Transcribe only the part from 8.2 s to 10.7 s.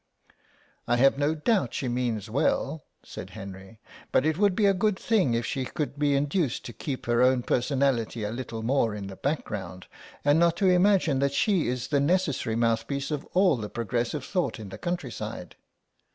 a little more in the background, and not to